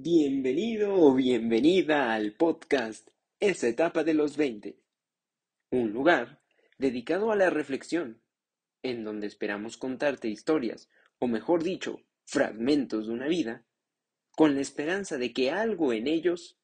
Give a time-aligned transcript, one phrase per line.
[0.00, 3.08] Bienvenido o bienvenida al podcast
[3.40, 4.78] Esa etapa de los 20,
[5.72, 6.40] un lugar
[6.78, 8.22] dedicado a la reflexión,
[8.84, 10.88] en donde esperamos contarte historias,
[11.18, 13.66] o mejor dicho, fragmentos de una vida,
[14.36, 16.60] con la esperanza de que algo en ellos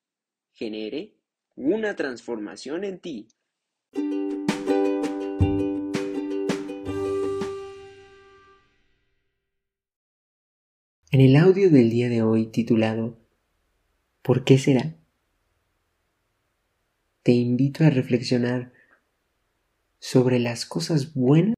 [0.53, 1.17] genere
[1.57, 3.27] una transformación en ti.
[11.11, 13.24] En el audio del día de hoy titulado
[14.25, 14.97] ¿Por qué será?
[17.23, 18.73] Te invito a reflexionar
[19.99, 21.57] sobre las cosas buenas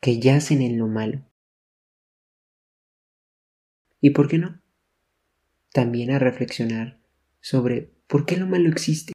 [0.00, 1.26] que yacen en lo malo.
[4.00, 4.62] ¿Y por qué no?
[5.72, 7.00] También a reflexionar
[7.40, 9.12] sobre por qué lo malo existe.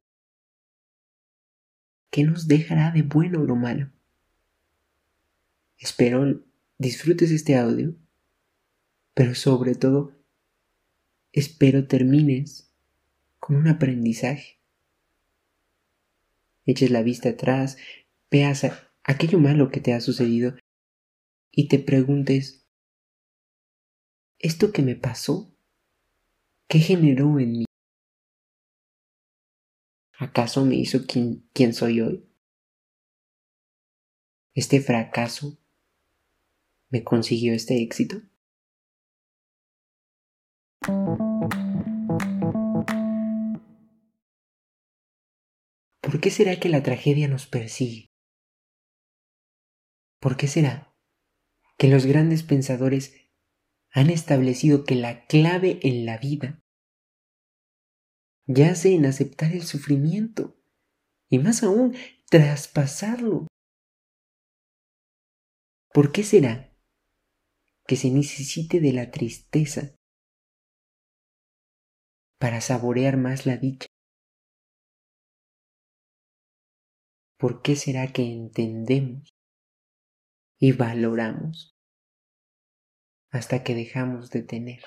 [2.10, 3.90] ¿Qué nos dejará de bueno lo malo?
[5.78, 6.42] Espero
[6.76, 7.94] disfrutes este audio,
[9.14, 10.17] pero sobre todo
[11.32, 12.72] espero termines
[13.38, 14.60] con un aprendizaje.
[16.64, 17.78] Eches la vista atrás,
[18.30, 18.66] veas
[19.02, 20.54] aquello malo que te ha sucedido
[21.50, 22.66] y te preguntes,
[24.38, 25.54] ¿esto que me pasó?
[26.68, 27.64] ¿Qué generó en mí?
[30.18, 32.28] ¿Acaso me hizo quien, quien soy hoy?
[34.54, 35.58] ¿Este fracaso
[36.90, 38.27] me consiguió este éxito?
[46.00, 48.06] ¿Por qué será que la tragedia nos persigue?
[50.18, 50.96] ¿Por qué será
[51.76, 53.14] que los grandes pensadores
[53.90, 56.58] han establecido que la clave en la vida
[58.46, 60.56] yace en aceptar el sufrimiento
[61.28, 61.94] y más aún
[62.30, 63.46] traspasarlo?
[65.92, 66.74] ¿Por qué será
[67.86, 69.97] que se necesite de la tristeza
[72.38, 73.88] para saborear más la dicha?
[77.36, 79.28] ¿Por qué será que entendemos
[80.60, 81.76] y valoramos
[83.30, 84.82] hasta que dejamos de tener?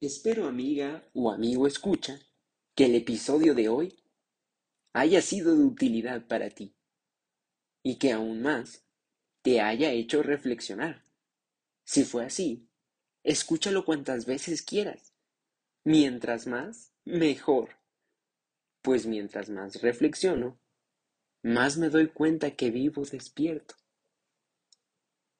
[0.00, 2.18] Espero amiga o amigo escucha
[2.74, 4.02] que el episodio de hoy
[4.92, 6.74] haya sido de utilidad para ti
[7.82, 8.84] y que aún más
[9.42, 11.02] te haya hecho reflexionar
[11.84, 12.68] si fue así,
[13.22, 15.12] escúchalo cuantas veces quieras.
[15.84, 17.76] Mientras más, mejor.
[18.82, 20.58] Pues mientras más reflexiono,
[21.42, 23.74] más me doy cuenta que vivo despierto.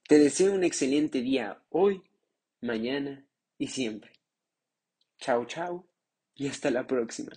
[0.08, 2.02] Te deseo un excelente día hoy,
[2.60, 3.24] mañana
[3.56, 4.12] y siempre.
[5.18, 5.86] Chao, chao
[6.34, 7.32] y hasta la próxima.